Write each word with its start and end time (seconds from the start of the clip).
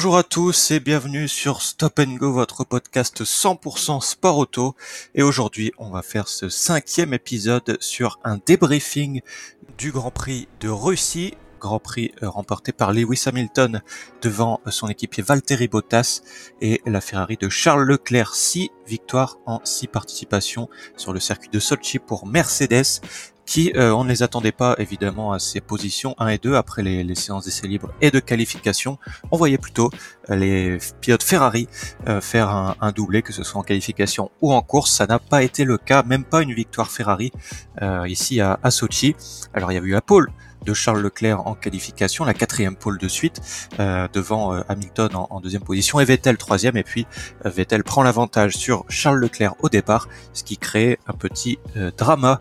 Bonjour 0.00 0.16
à 0.16 0.22
tous 0.22 0.70
et 0.70 0.80
bienvenue 0.80 1.28
sur 1.28 1.60
Stop 1.60 1.98
and 1.98 2.14
Go, 2.14 2.32
votre 2.32 2.64
podcast 2.64 3.22
100% 3.22 4.00
sport 4.00 4.38
auto. 4.38 4.74
Et 5.14 5.22
aujourd'hui, 5.22 5.72
on 5.76 5.90
va 5.90 6.00
faire 6.00 6.26
ce 6.26 6.48
cinquième 6.48 7.12
épisode 7.12 7.76
sur 7.80 8.18
un 8.24 8.38
débriefing 8.46 9.20
du 9.76 9.92
Grand 9.92 10.10
Prix 10.10 10.48
de 10.60 10.70
Russie. 10.70 11.34
Grand 11.60 11.80
Prix 11.80 12.12
euh, 12.22 12.30
remporté 12.30 12.72
par 12.72 12.94
Lewis 12.94 13.24
Hamilton 13.26 13.82
devant 14.22 14.62
son 14.70 14.88
équipier 14.88 15.22
Valtteri 15.22 15.68
Bottas 15.68 16.22
et 16.62 16.80
la 16.86 17.02
Ferrari 17.02 17.36
de 17.36 17.50
Charles 17.50 17.82
Leclerc. 17.82 18.34
Six 18.34 18.70
victoires 18.86 19.36
en 19.44 19.60
six 19.64 19.86
participations 19.86 20.70
sur 20.96 21.12
le 21.12 21.20
circuit 21.20 21.50
de 21.50 21.60
Sochi 21.60 21.98
pour 21.98 22.26
Mercedes 22.26 23.02
qui 23.50 23.72
euh, 23.74 23.92
on 23.92 24.04
ne 24.04 24.08
les 24.08 24.22
attendait 24.22 24.52
pas 24.52 24.76
évidemment 24.78 25.32
à 25.32 25.40
ces 25.40 25.60
positions 25.60 26.14
1 26.18 26.28
et 26.28 26.38
2 26.38 26.54
après 26.54 26.84
les, 26.84 27.14
séances 27.16 27.46
d'essais 27.46 27.66
libres 27.66 27.90
et 28.00 28.12
de 28.12 28.20
qualification. 28.20 28.96
On 29.32 29.36
voyait 29.36 29.58
plutôt 29.58 29.90
euh, 30.30 30.36
les 30.36 30.78
pilotes 31.00 31.24
Ferrari 31.24 31.66
euh, 32.06 32.20
faire 32.20 32.48
un, 32.48 32.76
un, 32.80 32.92
doublé, 32.92 33.22
que 33.22 33.32
ce 33.32 33.42
soit 33.42 33.60
en 33.60 33.64
qualification 33.64 34.30
ou 34.40 34.52
en 34.52 34.62
course. 34.62 34.92
Ça 34.92 35.08
n'a 35.08 35.18
pas 35.18 35.42
été 35.42 35.64
le 35.64 35.78
cas, 35.78 36.04
même 36.04 36.22
pas 36.22 36.42
une 36.42 36.54
victoire 36.54 36.92
Ferrari 36.92 37.32
ici 38.06 38.40
à, 38.40 38.60
à 38.62 38.70
Sochi. 38.70 39.16
Alors 39.52 39.72
il 39.72 39.74
y 39.74 39.78
a 39.78 39.80
eu 39.80 39.90
la 39.90 40.00
pole 40.00 40.30
de 40.64 40.74
Charles 40.74 41.00
Leclerc 41.00 41.46
en 41.46 41.54
qualification, 41.54 42.24
la 42.24 42.34
quatrième 42.34 42.76
pole 42.76 42.98
de 42.98 43.08
suite, 43.08 43.40
euh, 43.78 44.08
devant 44.12 44.54
euh, 44.54 44.62
Hamilton 44.68 45.10
en, 45.14 45.40
deuxième 45.40 45.62
position 45.62 46.00
et 46.00 46.04
Vettel 46.04 46.36
troisième. 46.36 46.76
Et 46.76 46.82
puis 46.82 47.06
euh, 47.46 47.50
Vettel 47.50 47.84
prend 47.84 48.02
l'avantage 48.02 48.56
sur 48.56 48.84
Charles 48.88 49.18
Leclerc 49.18 49.54
au 49.60 49.68
départ, 49.68 50.08
ce 50.32 50.44
qui 50.44 50.56
crée 50.58 50.98
un 51.06 51.12
petit 51.12 51.58
drama 51.96 52.40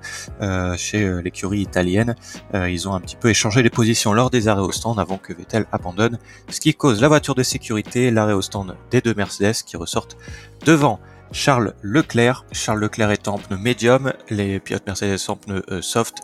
chez 0.77 1.21
l'écurie 1.21 1.61
italienne. 1.61 2.15
ils 2.53 2.87
ont 2.87 2.93
un 2.93 2.99
petit 2.99 3.15
peu 3.15 3.29
échangé 3.29 3.61
les 3.63 3.69
positions 3.69 4.13
lors 4.13 4.29
des 4.29 4.47
arrêts 4.47 4.61
au 4.61 4.71
stand 4.71 4.99
avant 4.99 5.17
que 5.17 5.33
Vettel 5.33 5.65
abandonne, 5.71 6.17
ce 6.49 6.59
qui 6.59 6.73
cause 6.73 7.01
la 7.01 7.07
voiture 7.07 7.35
de 7.35 7.43
sécurité, 7.43 8.11
l'arrêt 8.11 8.33
au 8.33 8.41
stand 8.41 8.75
des 8.91 9.01
deux 9.01 9.13
Mercedes 9.13 9.63
qui 9.65 9.77
ressortent 9.77 10.17
devant. 10.65 10.99
Charles 11.31 11.75
Leclerc. 11.83 12.45
Charles 12.51 12.79
Leclerc 12.79 13.11
est 13.11 13.27
en 13.27 13.37
pneu 13.37 13.57
médium, 13.57 14.13
les 14.31 14.59
pilotes 14.59 14.87
Mercedes 14.87 15.19
en 15.27 15.35
pneu 15.35 15.63
soft. 15.81 16.17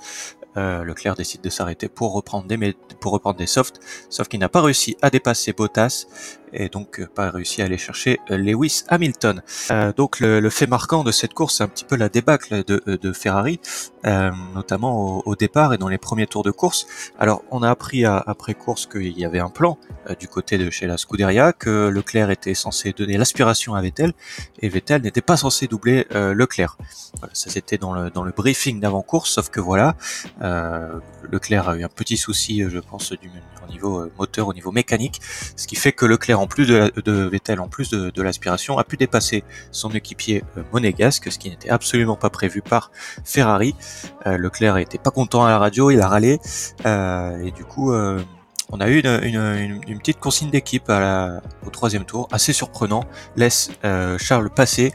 Euh, 0.58 0.84
Leclerc 0.84 1.16
décide 1.16 1.42
de 1.42 1.50
s'arrêter 1.50 1.88
pour 1.88 2.14
reprendre 2.14 2.48
des 2.48 2.76
pour 3.00 3.12
reprendre 3.12 3.38
des 3.38 3.48
softs, 3.48 3.80
sauf 4.10 4.28
qu'il 4.28 4.40
n'a 4.40 4.50
pas 4.50 4.62
réussi 4.62 4.96
à 5.02 5.10
dépasser 5.10 5.54
Bottas 5.54 6.06
et 6.56 6.70
donc 6.70 7.00
euh, 7.00 7.08
pas 7.14 7.30
réussi 7.30 7.62
à 7.62 7.66
aller 7.66 7.78
chercher 7.78 8.20
euh, 8.32 8.38
Lewis 8.38 8.84
Hamilton. 8.88 9.42
Euh, 9.72 9.92
donc 9.94 10.20
le, 10.20 10.40
le, 10.40 10.50
fait 10.50 10.68
marquant 10.68 11.04
de 11.04 11.12
cette 11.12 11.34
course, 11.34 11.58
c'est 11.58 11.64
un 11.64 11.68
petit 11.68 11.86
peu 11.86 11.96
la 11.96 12.10
débâcle 12.10 12.64
de, 12.64 12.82
de 12.86 13.14
Ferrari, 13.14 13.60
euh, 14.06 14.32
notamment 14.54 15.18
au, 15.18 15.24
au, 15.26 15.36
départ 15.36 15.74
et 15.74 15.78
dans 15.78 15.88
les 15.88 15.98
premiers 15.98 16.28
tours 16.28 16.44
de 16.44 16.52
course. 16.52 16.88
Alors 17.20 17.44
on 17.52 17.62
a 17.62 17.70
appris 17.70 18.06
à, 18.06 18.18
après 18.18 18.54
course 18.54 18.86
qu'il 18.86 19.18
y 19.18 19.26
avait 19.26 19.40
un 19.40 19.50
plan 19.50 19.78
du 20.20 20.28
côté 20.28 20.58
de 20.58 20.70
chez 20.70 20.88
la 20.88 20.98
Scuderia, 20.98 21.52
que 21.52 21.90
Leclerc 21.90 22.30
était 22.30 22.54
censé 22.54 22.94
donner 22.94 23.18
l'aspiration 23.18 23.74
à 23.76 23.82
Vettel 23.82 24.14
et 24.62 24.70
Vettel 24.70 25.02
n'était 25.02 25.22
pas 25.22 25.38
censé 25.38 25.68
doubler 25.68 26.06
Leclerc. 26.12 26.78
Voilà, 27.20 27.34
ça 27.34 27.50
c'était 27.50 27.78
dans 27.78 27.94
le, 27.94 28.12
dans 28.12 28.24
le 28.24 28.32
briefing 28.32 28.80
d'avant-course, 28.80 29.32
sauf 29.32 29.50
que 29.50 29.60
voilà, 29.60 29.96
Leclerc 31.32 31.70
a 31.70 31.76
eu 31.76 31.84
un 31.84 31.90
petit 31.90 32.18
souci, 32.18 32.64
je 32.68 32.80
pense, 32.80 33.12
du, 33.14 33.32
au 33.68 33.72
niveau 33.72 34.10
moteur, 34.18 34.48
au 34.48 34.54
niveau 34.54 34.72
mécanique, 34.72 35.22
ce 35.56 35.68
qui 35.68 35.76
fait 35.76 35.92
que 35.92 36.06
Leclerc 36.06 36.40
en 36.40 36.48
plus 36.48 36.68
de, 36.68 37.12
Vettel, 37.28 37.60
en 37.60 37.68
plus 37.68 37.90
de, 37.90 38.22
l'aspiration, 38.22 38.78
a 38.78 38.84
pu 38.84 38.98
dépasser 38.98 39.44
son 39.72 39.92
équipier 39.92 40.44
euh, 40.58 40.64
monégasque, 40.74 41.32
ce 41.32 41.38
qui 41.38 41.50
n'était 41.50 41.70
absolument 41.70 42.16
pas 42.16 42.30
prévu 42.30 42.62
par 42.62 42.92
Ferrari. 43.24 43.76
Euh, 44.26 44.38
Leclerc 44.38 44.78
était 44.78 44.98
pas 44.98 45.12
content 45.12 45.46
à 45.46 45.50
la 45.50 45.60
radio, 45.60 45.92
il 45.92 46.02
a 46.02 46.08
râlé, 46.08 46.40
euh, 46.86 47.38
et 47.46 47.52
du 47.52 47.64
coup, 47.64 47.92
euh, 47.94 48.20
on 48.72 48.80
a 48.80 48.90
eu 48.90 49.00
une, 49.00 50.00
petite 50.00 50.20
consigne 50.20 50.50
d'équipe 50.50 50.92
au 51.66 51.70
troisième 51.70 52.06
tour, 52.06 52.28
assez 52.32 52.54
surprenant, 52.54 53.04
laisse 53.36 53.70
euh, 53.84 54.18
Charles 54.18 54.50
passer 54.50 54.94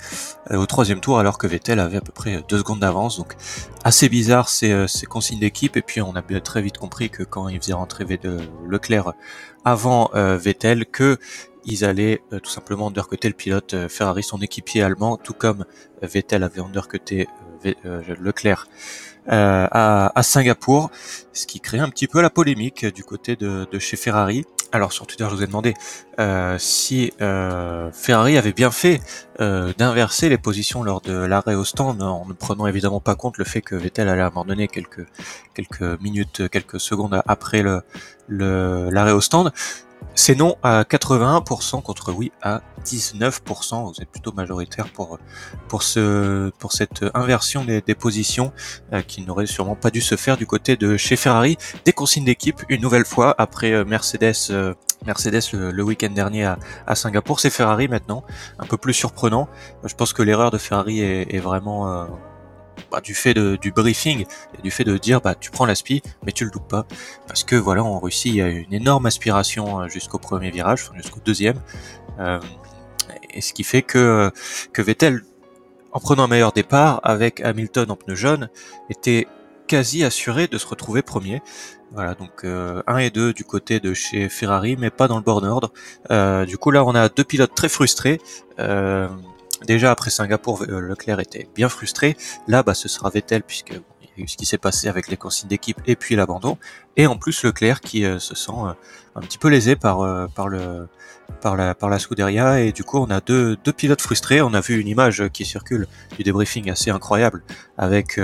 euh, 0.50 0.56
au 0.56 0.66
troisième 0.66 1.00
tour 1.00 1.18
alors 1.18 1.38
que 1.38 1.46
Vettel 1.46 1.78
avait 1.78 1.98
à 1.98 2.00
peu 2.00 2.12
près 2.12 2.42
deux 2.48 2.58
secondes 2.58 2.80
d'avance, 2.80 3.18
donc 3.18 3.36
assez 3.84 4.08
bizarre 4.08 4.48
ces, 4.48 4.86
ces 4.88 5.06
consignes 5.06 5.40
d'équipe, 5.40 5.76
et 5.76 5.82
puis 5.82 6.02
on 6.02 6.14
a 6.16 6.22
très 6.40 6.62
vite 6.62 6.78
compris 6.78 7.10
que 7.10 7.22
quand 7.22 7.48
il 7.48 7.60
faisait 7.60 7.72
rentrer 7.72 8.04
Leclerc 8.66 9.12
avant 9.64 10.10
euh, 10.14 10.36
Vettel, 10.36 10.86
que 10.86 11.18
ils 11.64 11.84
allaient 11.84 12.22
tout 12.42 12.50
simplement 12.50 12.88
undercuter 12.88 13.28
le 13.28 13.34
pilote 13.34 13.86
Ferrari, 13.88 14.22
son 14.22 14.38
équipier 14.38 14.82
allemand, 14.82 15.18
tout 15.18 15.34
comme 15.34 15.66
Vettel 16.00 16.42
avait 16.42 16.62
undercuté 16.62 17.28
Leclerc 18.18 18.66
euh, 19.28 19.66
à, 19.70 20.18
à, 20.18 20.22
Singapour, 20.22 20.90
ce 21.32 21.46
qui 21.46 21.60
crée 21.60 21.78
un 21.78 21.88
petit 21.88 22.06
peu 22.06 22.20
la 22.20 22.30
polémique 22.30 22.86
du 22.86 23.04
côté 23.04 23.36
de, 23.36 23.66
de 23.70 23.78
chez 23.78 23.96
Ferrari. 23.96 24.44
Alors 24.72 24.92
sur 24.92 25.06
Twitter, 25.06 25.26
je 25.28 25.34
vous 25.34 25.42
ai 25.42 25.46
demandé 25.48 25.74
euh, 26.20 26.56
si 26.58 27.12
euh, 27.20 27.90
Ferrari 27.92 28.38
avait 28.38 28.52
bien 28.52 28.70
fait 28.70 29.00
euh, 29.40 29.72
d'inverser 29.76 30.28
les 30.28 30.38
positions 30.38 30.84
lors 30.84 31.00
de 31.00 31.12
l'arrêt 31.12 31.56
au 31.56 31.64
stand, 31.64 32.00
en 32.00 32.24
ne 32.26 32.32
prenant 32.32 32.68
évidemment 32.68 33.00
pas 33.00 33.16
compte 33.16 33.36
le 33.38 33.44
fait 33.44 33.62
que 33.62 33.74
Vettel 33.74 34.08
allait 34.08 34.22
abandonner 34.22 34.68
quelques 34.68 35.06
quelques 35.54 36.00
minutes, 36.00 36.48
quelques 36.50 36.78
secondes 36.78 37.20
après 37.26 37.62
le 37.62 37.82
l'arrêt 38.28 39.12
au 39.12 39.20
stand. 39.20 39.52
C'est 40.14 40.36
non 40.36 40.56
à 40.62 40.82
81% 40.82 41.82
contre 41.82 42.12
oui 42.12 42.30
à 42.42 42.62
19%. 42.84 43.92
Vous 43.94 44.02
êtes 44.02 44.10
plutôt 44.10 44.32
majoritaire 44.32 44.88
pour 44.88 45.18
pour 45.68 45.82
ce 45.82 46.50
pour 46.58 46.72
cette 46.72 47.04
inversion 47.14 47.64
des, 47.64 47.80
des 47.80 47.94
positions 47.94 48.52
euh, 48.92 49.02
qui 49.02 49.22
n'aurait 49.22 49.46
sûrement 49.46 49.76
pas 49.76 49.90
dû 49.90 50.00
se 50.00 50.16
faire 50.16 50.36
du 50.36 50.46
côté 50.46 50.76
de 50.76 50.96
chez 50.96 51.16
Ferrari. 51.16 51.56
Des 51.84 51.92
consignes 51.92 52.24
d'équipe 52.24 52.62
une 52.68 52.80
nouvelle 52.80 53.04
fois 53.04 53.34
après 53.38 53.72
euh, 53.72 53.84
Mercedes 53.84 54.34
euh, 54.50 54.74
Mercedes 55.06 55.42
le, 55.52 55.82
week-end 55.82 56.10
dernier 56.10 56.44
à, 56.44 56.58
à 56.86 56.94
Singapour. 56.94 57.40
C'est 57.40 57.50
Ferrari 57.50 57.88
maintenant, 57.88 58.22
un 58.58 58.66
peu 58.66 58.76
plus 58.76 58.92
surprenant. 58.92 59.48
Je 59.84 59.94
pense 59.94 60.12
que 60.12 60.22
l'erreur 60.22 60.50
de 60.50 60.58
Ferrari 60.58 61.00
est, 61.00 61.34
est 61.34 61.38
vraiment 61.38 62.06
bah, 62.90 63.00
du 63.00 63.14
fait 63.14 63.34
de, 63.34 63.56
du 63.56 63.70
briefing 63.72 64.24
et 64.58 64.62
du 64.62 64.70
fait 64.70 64.84
de 64.84 64.96
dire 64.96 65.20
bah 65.20 65.34
tu 65.34 65.50
prends 65.50 65.66
l'aspi 65.66 66.02
mais 66.24 66.32
tu 66.32 66.44
le 66.44 66.50
doutes 66.50 66.66
pas 66.68 66.86
parce 67.26 67.44
que 67.44 67.54
voilà 67.54 67.84
en 67.84 67.98
Russie 68.00 68.30
il 68.30 68.34
y 68.36 68.42
a 68.42 68.48
une 68.48 68.72
énorme 68.72 69.06
aspiration 69.06 69.80
euh, 69.80 69.88
jusqu'au 69.88 70.18
premier 70.18 70.50
virage, 70.50 70.86
enfin, 70.88 70.96
jusqu'au 70.96 71.20
deuxième 71.20 71.60
euh, 72.18 72.40
et 73.32 73.40
ce 73.40 73.52
qui 73.52 73.64
fait 73.64 73.82
que 73.82 74.30
que 74.72 74.82
Vettel 74.82 75.22
en 75.92 76.00
prenant 76.00 76.24
un 76.24 76.28
meilleur 76.28 76.52
départ 76.52 77.00
avec 77.02 77.40
Hamilton 77.40 77.90
en 77.90 77.96
pneu 77.96 78.14
jaune 78.14 78.48
était 78.90 79.26
quasi 79.66 80.04
assuré 80.04 80.46
de 80.46 80.58
se 80.58 80.66
retrouver 80.66 81.02
premier. 81.02 81.42
Voilà, 81.92 82.14
donc 82.14 82.44
euh, 82.44 82.82
1 82.86 82.98
et 82.98 83.10
2 83.10 83.32
du 83.32 83.44
côté 83.44 83.80
de 83.80 83.94
chez 83.94 84.28
Ferrari, 84.28 84.76
mais 84.78 84.90
pas 84.90 85.08
dans 85.08 85.16
le 85.16 85.22
bon 85.22 85.44
ordre. 85.44 85.72
Euh, 86.10 86.44
du 86.44 86.56
coup 86.58 86.70
là, 86.70 86.84
on 86.84 86.94
a 86.94 87.08
deux 87.08 87.24
pilotes 87.24 87.54
très 87.54 87.68
frustrés. 87.68 88.20
Euh, 88.60 89.08
Déjà 89.66 89.90
après 89.90 90.10
Singapour, 90.10 90.62
euh, 90.62 90.80
Leclerc 90.80 91.20
était 91.20 91.48
bien 91.54 91.68
frustré. 91.68 92.16
Là, 92.48 92.62
bah, 92.62 92.74
ce 92.74 92.88
sera 92.88 93.10
Vettel 93.10 93.42
puisque 93.42 93.74
ce 94.26 94.36
qui 94.36 94.46
s'est 94.46 94.58
passé 94.58 94.88
avec 94.88 95.08
les 95.08 95.16
consignes 95.16 95.48
d'équipe 95.48 95.78
et 95.86 95.96
puis 95.96 96.16
l'abandon. 96.16 96.58
Et 96.96 97.06
en 97.06 97.16
plus 97.16 97.44
Leclerc 97.44 97.80
qui 97.80 98.04
euh, 98.04 98.18
se 98.18 98.34
sent 98.34 98.52
euh, 98.52 98.72
un 99.14 99.20
petit 99.20 99.38
peu 99.38 99.48
lésé 99.48 99.76
par 99.76 100.28
par 100.34 100.48
le 100.48 100.88
par 101.40 101.56
la 101.56 101.74
par 101.74 101.88
la 101.88 101.98
Scuderia 101.98 102.60
et 102.60 102.72
du 102.72 102.84
coup 102.84 102.98
on 102.98 103.10
a 103.10 103.20
deux 103.20 103.56
deux 103.64 103.72
pilotes 103.72 104.00
frustrés. 104.00 104.40
On 104.42 104.54
a 104.54 104.60
vu 104.60 104.80
une 104.80 104.88
image 104.88 105.28
qui 105.32 105.44
circule 105.44 105.86
du 106.16 106.22
débriefing 106.22 106.70
assez 106.70 106.90
incroyable 106.90 107.42
avec 107.76 108.18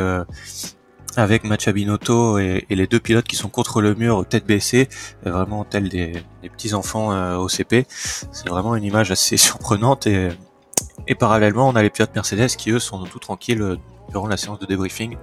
avec 1.16 1.44
et, 1.44 2.66
les 2.74 2.86
deux 2.86 3.00
pilotes 3.00 3.26
qui 3.26 3.36
sont 3.36 3.48
contre 3.48 3.80
le 3.80 3.94
mur, 3.94 4.26
tête 4.28 4.46
baissée, 4.46 4.88
vraiment 5.24 5.64
tels 5.64 5.88
des, 5.88 6.22
petits 6.42 6.74
enfants 6.74 7.12
euh, 7.12 7.36
au 7.36 7.48
CP. 7.48 7.86
C'est 7.88 8.48
vraiment 8.48 8.76
une 8.76 8.84
image 8.84 9.10
assez 9.10 9.36
surprenante 9.36 10.06
et 10.06 11.14
parallèlement, 11.18 11.68
on 11.68 11.76
a 11.76 11.82
les 11.82 11.90
pilotes 11.90 12.14
Mercedes 12.14 12.56
qui 12.56 12.70
eux 12.70 12.78
sont 12.78 13.04
tout 13.04 13.18
tranquilles 13.18 13.62
euh, 13.62 13.76
durant 14.16 14.28
la 14.28 14.38
séance 14.38 14.58
de 14.58 14.64
débriefing. 14.64 15.18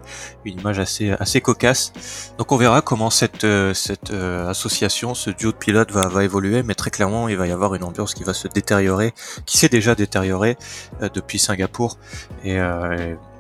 Une 0.46 0.60
image 0.60 0.78
assez 0.78 1.10
assez 1.12 1.42
cocasse. 1.42 1.92
Donc 2.38 2.52
on 2.52 2.58
verra 2.58 2.82
comment 2.82 3.10
cette 3.10 3.44
euh, 3.44 3.74
cette 3.74 4.12
euh, 4.12 4.48
association, 4.48 5.16
ce 5.16 5.32
duo 5.32 5.52
de 5.52 5.58
pilotes 5.58 5.92
va 5.92 6.08
va 6.08 6.24
évoluer, 6.24 6.62
mais 6.62 6.76
très 6.76 6.92
clairement 6.92 7.28
il 7.28 7.36
va 7.36 7.48
y 7.48 7.52
avoir 7.52 7.74
une 7.74 7.84
ambiance 7.84 8.14
qui 8.14 8.24
va 8.24 8.36
se 8.36 8.48
détériorer, 8.48 9.14
qui 9.48 9.58
s'est 9.58 9.74
déjà 9.80 9.96
détériorée 9.96 10.58
depuis 11.18 11.40
Singapour 11.40 11.98
et 12.44 12.60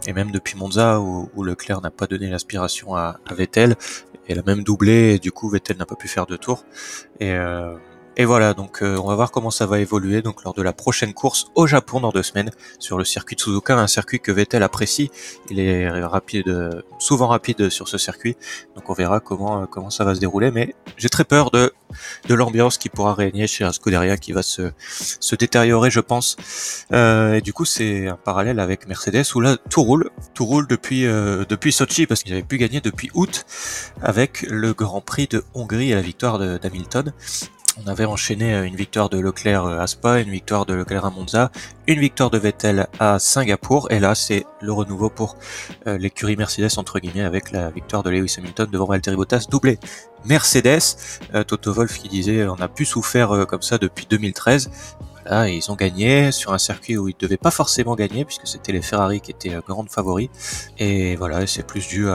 et 0.07 0.13
même 0.13 0.31
depuis 0.31 0.57
Monza 0.57 0.99
où, 0.99 1.29
où 1.35 1.43
Leclerc 1.43 1.81
n'a 1.81 1.91
pas 1.91 2.07
donné 2.07 2.29
l'aspiration 2.29 2.95
à, 2.95 3.19
à, 3.29 3.33
Vettel 3.35 3.75
et 4.27 4.33
l'a 4.35 4.41
même 4.41 4.63
doublé 4.63 5.13
et 5.13 5.19
du 5.19 5.31
coup 5.31 5.49
Vettel 5.49 5.77
n'a 5.77 5.85
pas 5.85 5.95
pu 5.95 6.07
faire 6.07 6.25
de 6.25 6.35
tour 6.35 6.65
et 7.19 7.31
et 8.15 8.25
voilà, 8.25 8.53
donc 8.53 8.81
euh, 8.81 8.97
on 8.97 9.07
va 9.07 9.15
voir 9.15 9.31
comment 9.31 9.51
ça 9.51 9.65
va 9.65 9.79
évoluer 9.79 10.21
donc 10.21 10.43
lors 10.43 10.53
de 10.53 10.61
la 10.61 10.73
prochaine 10.73 11.13
course 11.13 11.47
au 11.55 11.67
Japon 11.67 11.99
dans 11.99 12.11
deux 12.11 12.23
semaines 12.23 12.51
sur 12.79 12.97
le 12.97 13.05
circuit 13.05 13.35
de 13.35 13.41
Suzuka, 13.41 13.75
un 13.75 13.87
circuit 13.87 14.19
que 14.19 14.31
Vettel 14.31 14.63
apprécie. 14.63 15.09
Il 15.49 15.59
est 15.59 15.89
rapide, 15.89 16.83
souvent 16.99 17.27
rapide 17.27 17.69
sur 17.69 17.87
ce 17.87 17.97
circuit, 17.97 18.37
donc 18.75 18.89
on 18.89 18.93
verra 18.93 19.19
comment 19.19 19.63
euh, 19.63 19.65
comment 19.65 19.89
ça 19.89 20.03
va 20.03 20.15
se 20.15 20.19
dérouler. 20.19 20.51
Mais 20.51 20.75
j'ai 20.97 21.09
très 21.09 21.23
peur 21.23 21.51
de 21.51 21.73
de 22.27 22.33
l'ambiance 22.33 22.77
qui 22.77 22.89
pourra 22.89 23.13
régner 23.13 23.47
chez 23.47 23.63
un 23.63 23.71
Scuderia 23.71 24.17
qui 24.17 24.31
va 24.31 24.43
se 24.43 24.71
se 24.77 25.35
détériorer, 25.35 25.89
je 25.91 25.99
pense. 25.99 26.37
Euh, 26.91 27.35
et 27.35 27.41
du 27.41 27.53
coup, 27.53 27.65
c'est 27.65 28.07
un 28.07 28.15
parallèle 28.15 28.59
avec 28.59 28.87
Mercedes 28.87 29.25
où 29.35 29.39
là 29.39 29.57
tout 29.69 29.83
roule, 29.83 30.09
tout 30.33 30.45
roule 30.45 30.67
depuis 30.67 31.05
euh, 31.05 31.45
depuis 31.49 31.71
Sochi 31.71 32.05
parce 32.07 32.23
qu'ils 32.23 32.33
avaient 32.33 32.43
pu 32.43 32.57
gagner 32.57 32.81
depuis 32.81 33.09
août 33.13 33.45
avec 34.01 34.43
le 34.43 34.73
Grand 34.73 35.01
Prix 35.01 35.27
de 35.27 35.43
Hongrie 35.53 35.91
et 35.91 35.95
la 35.95 36.01
victoire 36.01 36.39
d'Hamilton. 36.59 37.13
On 37.75 37.87
avait 37.87 38.05
enchaîné 38.05 38.55
une 38.65 38.75
victoire 38.75 39.09
de 39.09 39.17
Leclerc 39.17 39.65
à 39.65 39.87
Spa, 39.87 40.19
une 40.19 40.29
victoire 40.29 40.67
de 40.67 40.75
Leclerc 40.75 41.05
à 41.05 41.09
Monza, 41.09 41.51
une 41.87 41.99
victoire 41.99 42.29
de 42.29 42.37
Vettel 42.37 42.87
à 42.99 43.17
Singapour, 43.17 43.91
et 43.91 43.99
là 43.99 44.13
c'est 44.13 44.45
le 44.61 44.71
renouveau 44.71 45.09
pour 45.09 45.37
l'écurie 45.85 46.35
Mercedes 46.35 46.77
entre 46.77 46.99
guillemets 46.99 47.23
avec 47.23 47.51
la 47.51 47.71
victoire 47.71 48.03
de 48.03 48.11
Lewis 48.11 48.35
Hamilton 48.37 48.69
devant 48.71 48.85
Valtteri 48.85 49.15
Bottas, 49.15 49.47
doublé 49.49 49.79
Mercedes. 50.25 50.97
Toto 51.47 51.73
Wolf 51.73 51.97
qui 51.97 52.09
disait 52.09 52.45
on 52.45 52.61
a 52.61 52.67
pu 52.67 52.85
souffert 52.85 53.47
comme 53.47 53.63
ça 53.63 53.79
depuis 53.79 54.05
2013. 54.07 54.69
Là, 55.25 55.47
ils 55.47 55.71
ont 55.71 55.75
gagné 55.75 56.31
sur 56.31 56.53
un 56.53 56.57
circuit 56.57 56.97
où 56.97 57.07
ils 57.07 57.15
devaient 57.17 57.37
pas 57.37 57.51
forcément 57.51 57.95
gagner 57.95 58.23
puisque 58.23 58.45
c'était 58.45 58.71
les 58.71 58.81
Ferrari 58.81 59.19
qui 59.19 59.31
étaient 59.31 59.57
grandes 59.67 59.89
favoris. 59.89 60.29
Et 60.77 61.15
voilà, 61.15 61.47
c'est 61.47 61.65
plus 61.65 61.87
dû 61.87 62.07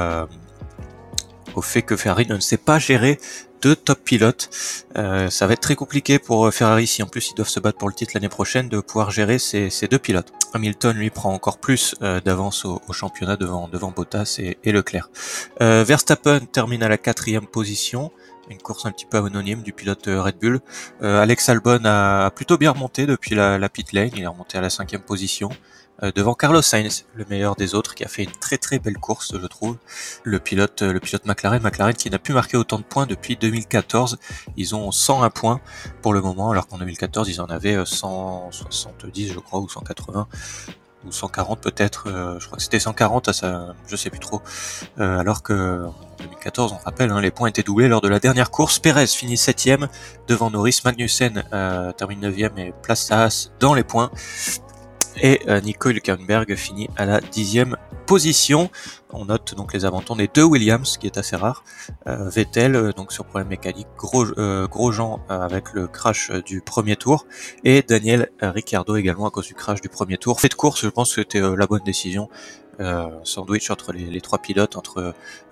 au 1.58 1.62
fait 1.62 1.82
que 1.82 1.96
Ferrari 1.96 2.26
ne 2.28 2.38
sait 2.38 2.56
pas 2.56 2.78
gérer 2.78 3.18
deux 3.60 3.74
top 3.74 3.98
pilotes. 4.04 4.48
Euh, 4.96 5.28
ça 5.28 5.48
va 5.48 5.54
être 5.54 5.60
très 5.60 5.74
compliqué 5.74 6.20
pour 6.20 6.52
Ferrari 6.54 6.86
si 6.86 7.02
en 7.02 7.06
plus 7.06 7.30
ils 7.30 7.34
doivent 7.34 7.48
se 7.48 7.58
battre 7.58 7.76
pour 7.76 7.88
le 7.88 7.94
titre 7.94 8.12
l'année 8.14 8.28
prochaine 8.28 8.68
de 8.68 8.78
pouvoir 8.80 9.10
gérer 9.10 9.40
ces, 9.40 9.70
deux 9.90 9.98
pilotes. 9.98 10.32
Hamilton 10.54 10.96
lui 10.96 11.10
prend 11.10 11.32
encore 11.32 11.58
plus 11.58 11.96
euh, 12.02 12.20
d'avance 12.20 12.64
au, 12.64 12.80
championnat 12.92 13.36
devant, 13.36 13.66
devant 13.68 13.90
Bottas 13.90 14.38
et, 14.38 14.72
Leclerc. 14.72 15.10
Euh, 15.60 15.84
Verstappen 15.84 16.40
termine 16.52 16.84
à 16.84 16.88
la 16.88 16.98
quatrième 16.98 17.46
position 17.46 18.12
une 18.48 18.58
course 18.58 18.86
un 18.86 18.92
petit 18.92 19.04
peu 19.04 19.18
anonyme 19.18 19.62
du 19.62 19.74
pilote 19.74 20.06
Red 20.06 20.38
Bull. 20.40 20.60
Alex 21.02 21.50
Albon 21.50 21.84
a, 21.84 22.30
plutôt 22.30 22.56
bien 22.56 22.70
remonté 22.70 23.04
depuis 23.04 23.34
la, 23.34 23.58
la 23.58 23.68
pit 23.68 23.92
lane, 23.92 24.08
il 24.16 24.22
est 24.22 24.26
remonté 24.26 24.56
à 24.56 24.62
la 24.62 24.70
cinquième 24.70 25.02
position. 25.02 25.50
Euh, 26.02 26.12
devant 26.14 26.34
Carlos 26.34 26.62
Sainz, 26.62 27.06
le 27.14 27.24
meilleur 27.28 27.56
des 27.56 27.74
autres, 27.74 27.94
qui 27.94 28.04
a 28.04 28.08
fait 28.08 28.22
une 28.22 28.30
très 28.30 28.56
très 28.56 28.78
belle 28.78 28.98
course, 28.98 29.36
je 29.36 29.46
trouve. 29.46 29.76
Le 30.22 30.38
pilote, 30.38 30.82
le 30.82 31.00
pilote 31.00 31.24
McLaren, 31.26 31.60
McLaren 31.62 31.94
qui 31.94 32.08
n'a 32.08 32.18
plus 32.18 32.34
marqué 32.34 32.56
autant 32.56 32.78
de 32.78 32.84
points 32.84 33.06
depuis 33.06 33.36
2014. 33.36 34.18
Ils 34.56 34.76
ont 34.76 34.92
101 34.92 35.30
points 35.30 35.60
pour 36.02 36.12
le 36.12 36.20
moment, 36.20 36.50
alors 36.50 36.68
qu'en 36.68 36.78
2014 36.78 37.28
ils 37.28 37.40
en 37.40 37.46
avaient 37.46 37.84
170, 37.84 39.30
euh, 39.30 39.34
je 39.34 39.38
crois, 39.40 39.60
ou 39.60 39.68
180 39.68 40.28
ou 41.06 41.12
140 41.12 41.60
peut-être, 41.60 42.08
euh, 42.08 42.40
je 42.40 42.46
crois 42.46 42.56
que 42.56 42.62
c'était 42.62 42.80
140, 42.80 43.32
ça, 43.32 43.76
je 43.86 43.94
sais 43.94 44.10
plus 44.10 44.18
trop. 44.18 44.42
alors 44.98 45.42
que 45.42 45.84
en 45.84 45.94
2014, 46.18 46.72
on 46.72 46.84
rappelle, 46.84 47.10
hein, 47.10 47.20
les 47.20 47.30
points 47.30 47.48
étaient 47.48 47.62
doublés 47.62 47.88
lors 47.88 48.00
de 48.00 48.08
la 48.08 48.18
dernière 48.18 48.50
course. 48.50 48.78
Perez 48.78 49.06
finit 49.06 49.36
septième 49.36 49.88
devant 50.26 50.50
Norris, 50.50 50.80
Magnussen 50.84 51.44
termine 51.96 52.20
neuvième 52.20 52.56
et 52.58 52.72
place 52.82 53.10
Haas 53.10 53.50
dans 53.60 53.74
les 53.74 53.84
points 53.84 54.10
et 55.22 55.40
euh, 55.48 55.60
Nico 55.60 55.90
Hülkenberg 55.90 56.54
finit 56.54 56.88
à 56.96 57.06
la 57.06 57.20
dixième 57.20 57.76
position. 58.06 58.70
On 59.10 59.26
note 59.26 59.54
donc 59.54 59.72
les 59.72 59.84
abandons 59.84 60.16
des 60.16 60.28
deux 60.32 60.42
Williams, 60.42 60.96
qui 60.98 61.06
est 61.06 61.18
assez 61.18 61.36
rare. 61.36 61.64
Euh, 62.06 62.28
Vettel, 62.28 62.74
euh, 62.74 62.92
donc 62.92 63.12
sur 63.12 63.24
problème 63.24 63.48
mécanique, 63.48 63.88
Gros, 63.96 64.26
Grosjean 64.68 65.20
avec 65.28 65.72
le 65.72 65.86
crash 65.86 66.30
du 66.44 66.60
premier 66.60 66.96
tour, 66.96 67.26
et 67.64 67.82
Daniel 67.82 68.30
Ricciardo 68.40 68.96
également 68.96 69.26
à 69.26 69.30
cause 69.30 69.46
du 69.46 69.54
crash 69.54 69.80
du 69.80 69.88
premier 69.88 70.16
tour. 70.16 70.40
Fait 70.40 70.48
de 70.48 70.54
course, 70.54 70.82
je 70.82 70.88
pense 70.88 71.14
que 71.14 71.22
c'était 71.22 71.40
la 71.40 71.66
bonne 71.66 71.82
décision. 71.84 72.28
Euh, 72.80 73.08
sandwich 73.24 73.70
entre 73.70 73.92
les, 73.92 74.20
trois 74.20 74.38
pilotes, 74.38 74.76
entre 74.76 74.98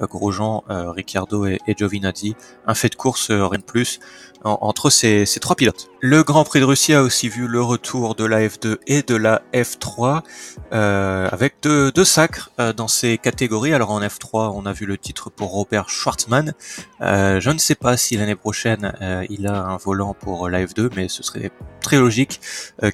euh, 0.00 0.06
Grosjean, 0.06 0.62
euh, 0.70 0.92
Ricciardo 0.92 1.44
et, 1.46 1.58
Giovinazzi. 1.76 2.36
Un 2.68 2.74
fait 2.74 2.88
de 2.88 2.94
course, 2.94 3.32
rien 3.32 3.58
de 3.58 3.64
plus, 3.64 3.98
entre 4.44 4.90
ces, 4.90 5.26
trois 5.40 5.56
pilotes. 5.56 5.88
Le 6.00 6.22
Grand 6.22 6.44
Prix 6.44 6.60
de 6.60 6.64
Russie 6.64 6.94
a 6.94 7.02
aussi 7.02 7.28
vu 7.28 7.48
le 7.48 7.60
retour 7.60 8.14
de 8.14 8.24
la 8.24 8.46
F2 8.46 8.76
et 8.86 9.02
de 9.02 9.16
la 9.16 9.42
F3, 9.52 10.22
avec 10.70 11.56
deux, 11.62 11.90
deux 11.90 12.04
sacres 12.04 12.50
dans 12.76 12.86
ces 12.86 13.18
catégories. 13.18 13.74
Alors 13.74 13.90
en 13.90 14.00
F3, 14.00 14.52
on 14.54 14.64
a 14.66 14.72
vu 14.72 14.86
le 14.86 14.96
titre 14.96 15.30
pour 15.30 15.50
Robert 15.50 15.90
Schwartzmann. 15.90 16.54
je 17.00 17.50
ne 17.50 17.58
sais 17.58 17.74
pas 17.74 17.96
si 17.96 18.16
l'année 18.16 18.36
prochaine, 18.36 18.92
il 19.28 19.48
a 19.48 19.64
un 19.64 19.76
volant 19.78 20.14
pour 20.14 20.48
la 20.48 20.64
F2, 20.64 20.90
mais 20.94 21.08
ce 21.08 21.24
serait 21.24 21.50
très 21.80 21.98
logique 21.98 22.40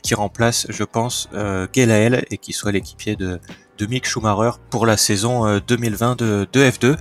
qu'il 0.02 0.16
remplace, 0.16 0.66
je 0.70 0.84
pense, 0.84 1.28
Gelael 1.74 2.24
et 2.30 2.38
qu'il 2.38 2.54
soit 2.54 2.72
l'équipier 2.72 3.14
de 3.16 3.38
Mick 3.86 4.06
Schumacher 4.06 4.52
pour 4.70 4.86
la 4.86 4.96
saison 4.96 5.58
2020 5.58 6.22
euh, 6.22 6.46
de, 6.52 6.60
F2. 6.60 6.96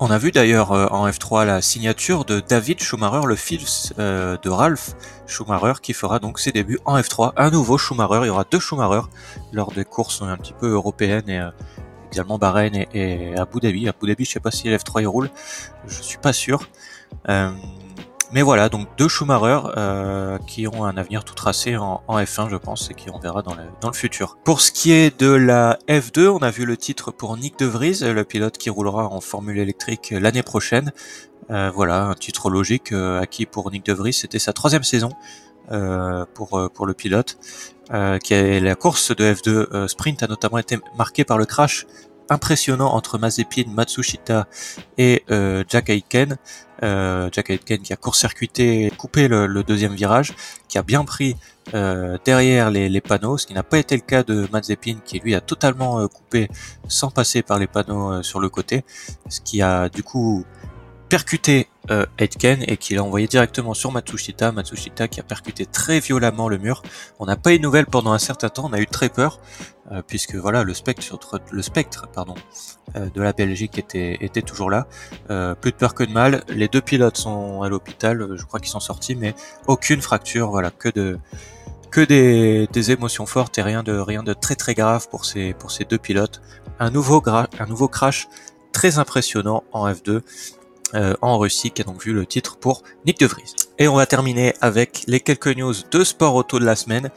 On 0.00 0.10
a 0.10 0.18
vu 0.18 0.32
d'ailleurs 0.32 0.72
euh, 0.72 0.86
en 0.90 1.08
F3 1.08 1.46
la 1.46 1.62
signature 1.62 2.24
de 2.24 2.40
David 2.40 2.82
Schumacher, 2.82 3.26
le 3.26 3.36
fils 3.36 3.92
euh, 3.98 4.36
de 4.42 4.50
Ralph 4.50 4.94
Schumacher, 5.26 5.74
qui 5.82 5.92
fera 5.92 6.18
donc 6.18 6.38
ses 6.38 6.52
débuts 6.52 6.78
en 6.84 6.98
F3. 6.98 7.32
Un 7.36 7.50
nouveau 7.50 7.78
Schumacher, 7.78 8.20
il 8.22 8.26
y 8.26 8.30
aura 8.30 8.44
deux 8.50 8.60
Schumacher 8.60 9.02
lors 9.52 9.72
des 9.72 9.84
courses 9.84 10.22
un 10.22 10.36
petit 10.36 10.54
peu 10.54 10.70
européennes 10.70 11.28
et 11.28 11.40
également 12.12 12.38
Bahreïn 12.38 12.86
et, 12.92 13.36
Abu 13.36 13.60
Dhabi. 13.60 13.88
Abu 13.88 14.06
Dhabi, 14.06 14.24
je 14.24 14.30
sais 14.32 14.40
pas 14.40 14.50
si 14.50 14.68
l'F3 14.68 15.02
il 15.02 15.06
roule, 15.06 15.30
je 15.86 16.02
suis 16.02 16.18
pas 16.18 16.32
sûr. 16.32 16.68
Mais 18.34 18.42
voilà, 18.42 18.68
donc 18.68 18.88
deux 18.98 19.06
Schumacher 19.06 19.60
euh, 19.76 20.38
qui 20.48 20.66
ont 20.66 20.84
un 20.84 20.96
avenir 20.96 21.22
tout 21.22 21.34
tracé 21.34 21.76
en, 21.76 22.02
F1, 22.08 22.50
je 22.50 22.56
pense, 22.56 22.90
et 22.90 22.94
qui 22.94 23.08
on 23.08 23.20
verra 23.20 23.42
dans 23.42 23.54
le, 23.54 23.92
futur. 23.92 24.38
Pour 24.42 24.60
ce 24.60 24.72
qui 24.72 24.90
est 24.90 25.20
de 25.20 25.30
la 25.30 25.78
F2, 25.86 26.26
on 26.26 26.38
a 26.38 26.50
vu 26.50 26.64
le 26.64 26.76
titre 26.76 27.12
pour 27.12 27.36
Nick 27.36 27.56
De 27.60 27.66
Vries, 27.66 28.00
le 28.00 28.24
pilote 28.24 28.58
qui 28.58 28.70
roulera 28.70 29.06
en 29.06 29.20
Formule 29.20 29.60
électrique 29.60 30.12
l'année 30.18 30.42
prochaine. 30.42 30.92
Euh, 31.52 31.70
voilà, 31.72 32.06
un 32.06 32.14
titre 32.14 32.50
logique 32.50 32.90
euh, 32.90 33.20
acquis 33.20 33.46
pour 33.46 33.70
Nick 33.70 33.86
De 33.86 33.92
Vries. 33.92 34.14
C'était 34.14 34.40
sa 34.40 34.52
troisième 34.52 34.82
saison 34.82 35.10
pour 36.34 36.58
le 36.58 36.94
pilote. 36.94 37.38
qui 38.24 38.60
la 38.60 38.74
course 38.74 39.14
de 39.14 39.32
F2 39.32 39.86
sprint 39.86 40.24
a 40.24 40.26
notamment 40.26 40.58
été 40.58 40.78
marquée 40.98 41.24
par 41.24 41.38
le 41.38 41.46
crash 41.46 41.86
impressionnant 42.30 42.92
entre 42.94 43.18
Mazepin, 43.18 43.64
Matsushita 43.68 44.46
et 44.98 45.24
euh, 45.30 45.64
Jack 45.68 45.90
Aitken. 45.90 46.36
Euh, 46.82 47.28
Jack 47.32 47.50
Aitken 47.50 47.80
qui 47.80 47.92
a 47.92 47.96
court-circuité, 47.96 48.92
coupé 48.96 49.28
le, 49.28 49.62
deuxième 49.62 49.94
virage, 49.94 50.34
qui 50.68 50.76
a 50.76 50.82
bien 50.82 51.04
pris 51.04 51.36
euh, 51.72 52.18
derrière 52.24 52.70
les, 52.70 53.00
panneaux, 53.00 53.38
ce 53.38 53.46
qui 53.46 53.54
n'a 53.54 53.62
pas 53.62 53.78
été 53.78 53.94
le 53.94 54.02
cas 54.02 54.22
de 54.22 54.48
Mazepin 54.52 54.96
qui 55.04 55.18
lui 55.20 55.34
a 55.34 55.40
totalement 55.40 56.06
coupé 56.08 56.48
sans 56.88 57.10
passer 57.10 57.42
par 57.42 57.58
les 57.58 57.66
panneaux 57.66 58.22
sur 58.22 58.40
le 58.40 58.48
côté, 58.48 58.84
ce 59.28 59.40
qui 59.40 59.62
a 59.62 59.88
du 59.88 60.02
coup 60.02 60.44
percuté 61.14 61.68
euh, 61.92 62.06
Aitken 62.18 62.64
et 62.66 62.76
qui 62.76 62.96
l'a 62.96 63.04
envoyé 63.04 63.28
directement 63.28 63.72
sur 63.72 63.92
Matsushita. 63.92 64.50
Matsushita 64.50 65.06
qui 65.06 65.20
a 65.20 65.22
percuté 65.22 65.64
très 65.64 66.00
violemment 66.00 66.48
le 66.48 66.58
mur. 66.58 66.82
On 67.20 67.26
n'a 67.26 67.36
pas 67.36 67.54
eu 67.54 67.58
de 67.58 67.62
nouvelles 67.62 67.86
pendant 67.86 68.10
un 68.10 68.18
certain 68.18 68.48
temps, 68.48 68.68
on 68.68 68.72
a 68.72 68.80
eu 68.80 68.88
très 68.88 69.08
peur. 69.08 69.38
Euh, 69.92 70.02
puisque 70.04 70.34
voilà 70.34 70.64
le 70.64 70.74
spectre, 70.74 71.40
le 71.52 71.62
spectre 71.62 72.08
pardon, 72.12 72.34
euh, 72.96 73.08
de 73.14 73.22
la 73.22 73.32
Belgique 73.32 73.78
était, 73.78 74.42
toujours 74.42 74.70
là. 74.70 74.88
Euh, 75.30 75.54
plus 75.54 75.70
de 75.70 75.76
peur 75.76 75.94
que 75.94 76.02
de 76.02 76.10
mal. 76.10 76.42
Les 76.48 76.66
deux 76.66 76.80
pilotes 76.80 77.16
sont 77.16 77.62
à 77.62 77.68
l'hôpital, 77.68 78.30
je 78.34 78.44
crois 78.44 78.58
qu'ils 78.58 78.70
sont 78.72 78.80
sortis, 78.80 79.14
mais 79.14 79.36
aucune 79.68 80.02
fracture, 80.02 80.50
voilà, 80.50 80.72
que 80.72 80.88
de 80.88 81.20
que 81.92 82.00
des, 82.00 82.90
émotions 82.90 83.26
fortes 83.26 83.56
et 83.58 83.62
rien 83.62 83.84
de 83.84 84.32
très 84.32 84.56
très 84.56 84.74
grave 84.74 85.08
pour 85.08 85.24
ces 85.24 85.54
deux 85.88 85.98
pilotes. 85.98 86.42
Un 86.80 86.90
nouveau 86.90 87.20
crash 87.88 88.26
très 88.72 88.98
impressionnant 88.98 89.62
en 89.72 89.88
F2 89.88 90.20
euh, 90.94 91.14
en 91.22 91.38
Russie, 91.38 91.72
qui 91.72 91.82
a 91.82 91.84
donc 91.84 92.04
vu 92.04 92.12
le 92.12 92.24
titre 92.24 92.56
pour 92.56 92.82
Nick 93.04 93.18
De 93.18 93.26
Vries. 93.26 93.54
Et 93.78 93.88
on 93.88 93.96
va 93.96 94.06
terminer 94.06 94.54
avec 94.60 95.02
les 95.08 95.18
quelques 95.18 95.56
news 95.56 95.74
de 95.90 96.04
sport 96.04 96.36
auto 96.36 96.60
de 96.60 96.64
la 96.64 96.76
semaine, 96.76 97.10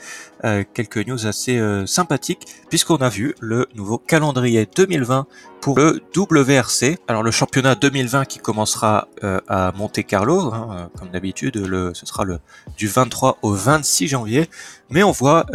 euh, 0.46 0.64
quelques 0.74 1.06
news 1.06 1.28
assez 1.28 1.60
euh, 1.60 1.86
sympathiques, 1.86 2.48
puisqu'on 2.70 2.96
a 2.98 3.10
vu 3.10 3.36
le 3.40 3.68
nouveau 3.76 4.00
calendrier 4.00 4.68
2020 4.74 5.28
pour 5.62 5.78
le 5.78 6.02
WRC. 6.16 6.98
Alors 7.08 7.22
le 7.22 7.30
championnat 7.30 7.76
2020 7.76 8.26
qui 8.26 8.40
commencera 8.40 9.10
à 9.22 9.72
Monte 9.76 10.04
Carlo, 10.06 10.54
hein, 10.54 10.90
comme 10.98 11.10
d'habitude, 11.10 11.58
ce 11.94 12.06
sera 12.06 12.24
le 12.24 12.40
du 12.78 12.88
23 12.88 13.40
au 13.42 13.52
26 13.52 14.08
janvier, 14.08 14.50
mais 14.90 15.04
on 15.04 15.12
voit 15.12 15.46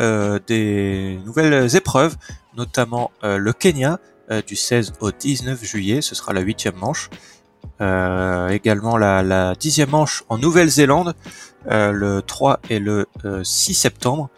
des 0.47 1.19
nouvelles 1.25 1.75
épreuves, 1.77 2.17
notamment 2.57 3.11
le 3.23 3.53
Kenya 3.53 4.01
du 4.47 4.57
16 4.57 4.95
au 5.01 5.13
19 5.13 5.65
juillet, 5.65 6.03
ce 6.03 6.15
sera 6.15 6.33
la 6.33 6.41
huitième 6.41 6.77
manche. 6.77 7.09
Euh, 7.81 8.49
également 8.51 8.97
la, 8.97 9.55
dixième 9.55 9.91
manche 9.91 10.25
en 10.29 10.39
Nouvelle-Zélande 10.39 11.15
euh, 11.71 11.91
le 11.91 12.23
3 12.23 12.61
et 12.71 12.79
le 12.79 13.07
6 13.43 13.71
euh, 13.71 13.75
septembre. 13.75 14.31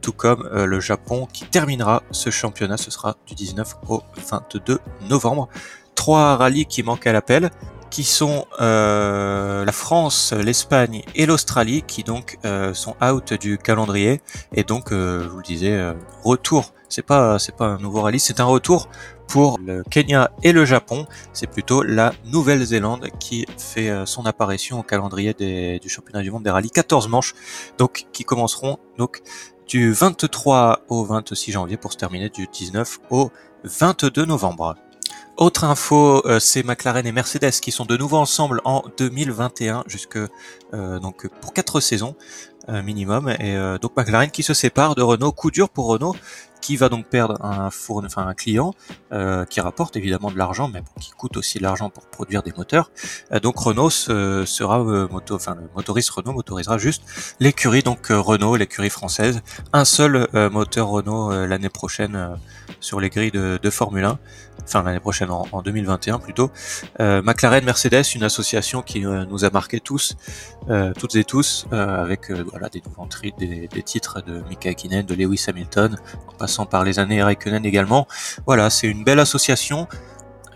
tout 0.00 0.12
comme 0.12 0.48
le 0.52 0.78
Japon 0.80 1.26
qui 1.32 1.44
terminera 1.44 2.02
ce 2.12 2.30
championnat, 2.30 2.76
ce 2.76 2.90
sera 2.90 3.16
du 3.26 3.34
19 3.34 3.76
au 3.88 4.02
22 4.30 4.78
novembre. 5.08 5.48
Trois 5.96 6.36
rallyes 6.36 6.66
qui 6.66 6.82
manquent 6.82 7.06
à 7.06 7.12
l'appel, 7.12 7.50
qui 7.90 8.04
sont 8.04 8.46
la 8.58 9.72
France, 9.72 10.32
l'Espagne 10.32 11.02
et 11.14 11.26
l'Australie, 11.26 11.82
qui 11.86 12.02
donc 12.02 12.38
sont 12.72 12.94
out 13.02 13.32
du 13.34 13.58
calendrier. 13.58 14.20
Et 14.54 14.64
donc, 14.64 14.88
je 14.90 15.28
vous 15.28 15.38
le 15.38 15.42
disais, 15.42 15.94
retour. 16.22 16.72
C'est 16.88 17.02
pas, 17.02 17.40
c'est 17.40 17.56
pas 17.56 17.66
un 17.66 17.78
nouveau 17.78 18.02
rallye, 18.02 18.20
c'est 18.20 18.38
un 18.38 18.44
retour 18.44 18.88
pour 19.28 19.58
le 19.58 19.82
Kenya 19.82 20.30
et 20.42 20.52
le 20.52 20.64
Japon, 20.64 21.06
c'est 21.32 21.46
plutôt 21.46 21.82
la 21.82 22.12
Nouvelle-Zélande 22.26 23.08
qui 23.18 23.46
fait 23.58 23.90
euh, 23.90 24.06
son 24.06 24.26
apparition 24.26 24.80
au 24.80 24.82
calendrier 24.82 25.34
du 25.34 25.88
championnat 25.88 26.22
du 26.22 26.30
monde 26.30 26.44
des 26.44 26.50
rallyes. 26.50 26.70
14 26.70 27.08
manches, 27.08 27.34
donc 27.78 28.06
qui 28.12 28.24
commenceront 28.24 28.78
donc 28.98 29.22
du 29.66 29.92
23 29.92 30.80
au 30.88 31.04
26 31.04 31.52
janvier 31.52 31.76
pour 31.76 31.92
se 31.92 31.96
terminer 31.96 32.28
du 32.28 32.46
19 32.46 33.00
au 33.10 33.30
22 33.64 34.24
novembre. 34.24 34.76
Autre 35.36 35.64
info, 35.64 36.26
euh, 36.26 36.40
c'est 36.40 36.62
McLaren 36.62 37.06
et 37.06 37.12
Mercedes 37.12 37.60
qui 37.60 37.70
sont 37.70 37.84
de 37.84 37.94
nouveau 37.98 38.16
ensemble 38.16 38.62
en 38.64 38.82
2021 38.96 39.84
jusque 39.86 40.16
euh, 40.16 40.98
donc 40.98 41.28
pour 41.42 41.52
quatre 41.52 41.80
saisons 41.80 42.16
euh, 42.70 42.82
minimum. 42.82 43.28
Et 43.38 43.54
donc 43.82 43.94
McLaren 43.98 44.30
qui 44.30 44.42
se 44.42 44.54
sépare 44.54 44.94
de 44.94 45.02
Renault, 45.02 45.32
coup 45.32 45.50
dur 45.50 45.68
pour 45.68 45.88
Renault 45.88 46.16
qui 46.66 46.76
va 46.76 46.88
donc 46.88 47.06
perdre 47.06 47.36
un 47.44 47.70
four, 47.70 48.02
enfin 48.04 48.26
un 48.26 48.34
client 48.34 48.74
qui 49.48 49.60
rapporte 49.60 49.94
évidemment 49.94 50.32
de 50.32 50.36
l'argent 50.36 50.68
mais 50.68 50.82
qui 51.00 51.10
coûte 51.12 51.36
aussi 51.36 51.58
de 51.58 51.62
l'argent 51.62 51.90
pour 51.90 52.06
produire 52.08 52.42
des 52.42 52.52
moteurs. 52.56 52.90
donc 53.40 53.56
Renault 53.56 53.90
sera 53.90 54.82
moto, 54.82 55.36
enfin 55.36 55.54
le 55.54 55.68
motoriste 55.76 56.10
Renault 56.10 56.32
motorisera 56.32 56.76
juste 56.78 57.02
l'écurie 57.38 57.82
donc 57.82 58.08
Renault, 58.08 58.56
l'écurie 58.56 58.90
française, 58.90 59.42
un 59.72 59.84
seul 59.84 60.26
moteur 60.50 60.88
Renault 60.88 61.46
l'année 61.46 61.68
prochaine 61.68 62.36
sur 62.80 62.98
les 62.98 63.10
grilles 63.10 63.30
de, 63.30 63.60
de 63.62 63.70
Formule 63.70 64.04
1 64.04 64.18
enfin 64.66 64.82
l'année 64.82 65.00
prochaine 65.00 65.30
en, 65.30 65.62
2021 65.62 66.18
plutôt. 66.18 66.50
Euh, 67.00 67.22
McLaren 67.22 67.64
Mercedes, 67.64 68.04
une 68.14 68.22
association 68.22 68.82
qui 68.82 69.04
euh, 69.04 69.24
nous 69.26 69.44
a 69.44 69.50
marqué 69.50 69.80
tous, 69.80 70.16
euh, 70.68 70.92
toutes 70.98 71.14
et 71.16 71.24
tous, 71.24 71.66
avec 71.70 72.30
voilà 72.30 72.68
des 72.68 72.82
des, 73.38 73.68
des, 73.68 73.82
titres 73.82 74.22
de 74.22 74.42
Mika 74.48 74.70
Hakkinen, 74.70 75.04
de 75.04 75.14
Lewis 75.14 75.44
Hamilton, 75.48 75.96
en 76.28 76.32
passant 76.32 76.55
par 76.64 76.84
les 76.84 76.98
années 76.98 77.22
Raikkonen 77.22 77.66
également. 77.66 78.06
Voilà, 78.46 78.70
c'est 78.70 78.86
une 78.86 79.04
belle 79.04 79.20
association. 79.20 79.86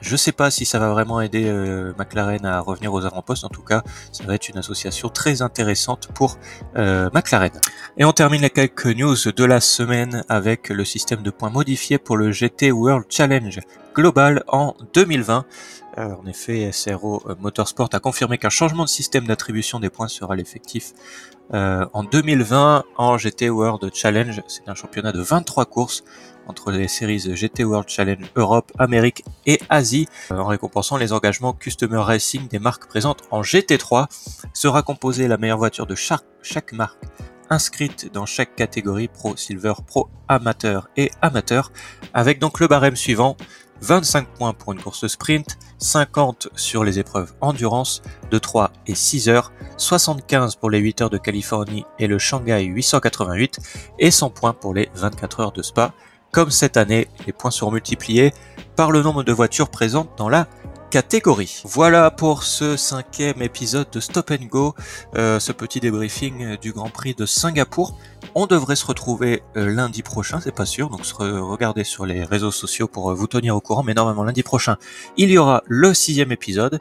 Je 0.00 0.16
sais 0.16 0.32
pas 0.32 0.50
si 0.50 0.64
ça 0.64 0.78
va 0.78 0.90
vraiment 0.90 1.20
aider 1.20 1.44
euh, 1.46 1.92
McLaren 1.98 2.46
à 2.46 2.60
revenir 2.60 2.92
aux 2.94 3.04
avant-postes. 3.04 3.44
En 3.44 3.48
tout 3.48 3.62
cas, 3.62 3.82
ça 4.12 4.24
va 4.24 4.34
être 4.34 4.48
une 4.48 4.56
association 4.56 5.10
très 5.10 5.42
intéressante 5.42 6.08
pour 6.14 6.38
euh, 6.76 7.10
McLaren. 7.12 7.52
Et 7.98 8.04
on 8.04 8.12
termine 8.12 8.40
les 8.40 8.50
quelques 8.50 8.86
news 8.86 9.16
de 9.16 9.44
la 9.44 9.60
semaine 9.60 10.24
avec 10.28 10.70
le 10.70 10.84
système 10.86 11.22
de 11.22 11.30
points 11.30 11.50
modifié 11.50 11.98
pour 11.98 12.16
le 12.16 12.32
GT 12.32 12.72
World 12.72 13.04
Challenge 13.10 13.60
Global 13.94 14.44
en 14.48 14.74
2020. 14.94 15.44
Euh, 15.98 16.14
en 16.22 16.26
effet, 16.26 16.70
SRO 16.72 17.22
Motorsport 17.40 17.88
a 17.92 18.00
confirmé 18.00 18.38
qu'un 18.38 18.50
changement 18.50 18.84
de 18.84 18.88
système 18.88 19.26
d'attribution 19.26 19.80
des 19.80 19.90
points 19.90 20.08
sera 20.08 20.36
l'effectif 20.36 20.92
en 21.52 22.04
2020 22.04 22.84
en 22.96 23.18
GT 23.18 23.50
World 23.50 23.90
Challenge. 23.92 24.40
C'est 24.46 24.68
un 24.68 24.76
championnat 24.76 25.10
de 25.10 25.20
23 25.20 25.64
courses 25.64 26.04
entre 26.50 26.72
les 26.72 26.88
séries 26.88 27.20
GT 27.20 27.64
World 27.64 27.88
Challenge 27.88 28.24
Europe, 28.34 28.72
Amérique 28.78 29.24
et 29.46 29.60
Asie, 29.68 30.08
euh, 30.32 30.38
en 30.38 30.46
récompensant 30.46 30.96
les 30.96 31.12
engagements 31.12 31.52
Customer 31.52 31.98
Racing 31.98 32.48
des 32.48 32.58
marques 32.58 32.86
présentes 32.86 33.22
en 33.30 33.42
GT3. 33.42 34.06
Sera 34.52 34.82
composée 34.82 35.28
la 35.28 35.38
meilleure 35.38 35.58
voiture 35.58 35.86
de 35.86 35.94
chaque 35.94 36.72
marque 36.72 36.98
inscrite 37.50 38.12
dans 38.12 38.26
chaque 38.26 38.54
catégorie 38.54 39.08
Pro, 39.08 39.36
Silver, 39.36 39.74
Pro, 39.86 40.08
Amateur 40.28 40.88
et 40.96 41.10
Amateur, 41.20 41.72
avec 42.14 42.38
donc 42.38 42.60
le 42.60 42.68
barème 42.68 42.96
suivant 42.96 43.36
25 43.82 44.28
points 44.28 44.52
pour 44.52 44.72
une 44.72 44.80
course 44.80 45.06
sprint, 45.06 45.58
50 45.78 46.48
sur 46.54 46.84
les 46.84 46.98
épreuves 46.98 47.32
endurance 47.40 48.02
de 48.30 48.38
3 48.38 48.72
et 48.86 48.94
6 48.94 49.28
heures, 49.28 49.52
75 49.78 50.56
pour 50.56 50.70
les 50.70 50.78
8 50.78 51.02
heures 51.02 51.10
de 51.10 51.18
Californie 51.18 51.84
et 51.98 52.06
le 52.06 52.18
Shanghai 52.18 52.62
888 52.64 53.58
et 53.98 54.10
100 54.10 54.30
points 54.30 54.52
pour 54.52 54.74
les 54.74 54.90
24 54.94 55.40
heures 55.40 55.52
de 55.52 55.62
Spa. 55.62 55.94
Comme 56.30 56.50
cette 56.50 56.76
année, 56.76 57.08
les 57.26 57.32
points 57.32 57.50
seront 57.50 57.72
multipliés 57.72 58.32
par 58.76 58.92
le 58.92 59.02
nombre 59.02 59.24
de 59.24 59.32
voitures 59.32 59.70
présentes 59.70 60.10
dans 60.16 60.28
la 60.28 60.46
Voilà 61.64 62.10
pour 62.10 62.42
ce 62.42 62.76
cinquième 62.76 63.42
épisode 63.42 63.88
de 63.92 64.00
Stop 64.00 64.32
and 64.32 64.46
Go, 64.46 64.74
euh, 65.14 65.38
ce 65.38 65.52
petit 65.52 65.78
débriefing 65.78 66.56
du 66.56 66.72
Grand 66.72 66.90
Prix 66.90 67.14
de 67.14 67.26
Singapour. 67.26 67.96
On 68.34 68.46
devrait 68.46 68.74
se 68.74 68.84
retrouver 68.86 69.42
euh, 69.56 69.72
lundi 69.72 70.02
prochain, 70.02 70.40
c'est 70.40 70.54
pas 70.54 70.66
sûr, 70.66 70.90
donc 70.90 71.02
regardez 71.06 71.84
sur 71.84 72.06
les 72.06 72.24
réseaux 72.24 72.50
sociaux 72.50 72.88
pour 72.88 73.10
euh, 73.10 73.14
vous 73.14 73.28
tenir 73.28 73.54
au 73.54 73.60
courant, 73.60 73.84
mais 73.84 73.94
normalement 73.94 74.24
lundi 74.24 74.42
prochain, 74.42 74.78
il 75.16 75.30
y 75.30 75.38
aura 75.38 75.62
le 75.66 75.94
sixième 75.94 76.32
épisode. 76.32 76.80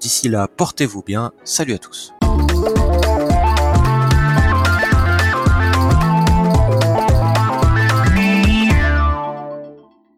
D'ici 0.00 0.28
là, 0.28 0.48
portez-vous 0.48 1.02
bien, 1.02 1.30
salut 1.44 1.74
à 1.74 1.78
tous. 1.78 2.13